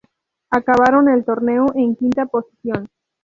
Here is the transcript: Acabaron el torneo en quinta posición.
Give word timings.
Acabaron 0.49 1.09
el 1.09 1.23
torneo 1.23 1.67
en 1.75 1.95
quinta 1.95 2.25
posición. 2.25 2.87